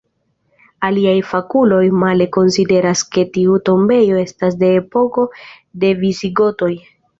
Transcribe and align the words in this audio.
Aliaj 0.87 1.11
fakuloj 1.31 1.81
male 2.05 2.27
konsideras, 2.37 3.05
ke 3.17 3.27
tiu 3.37 3.59
tombejo 3.71 4.19
estas 4.25 4.59
de 4.65 4.73
epoko 4.81 5.29
de 5.85 5.95
visigotoj. 6.03 6.75